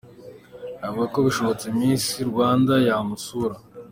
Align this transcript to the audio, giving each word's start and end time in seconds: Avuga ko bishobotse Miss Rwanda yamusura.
Avuga 0.87 1.07
ko 1.13 1.19
bishobotse 1.25 1.65
Miss 1.77 2.05
Rwanda 2.29 2.73
yamusura. 2.87 3.55